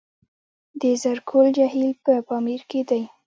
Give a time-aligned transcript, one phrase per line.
[0.81, 3.03] د زرکول جهیل په پامیر کې دی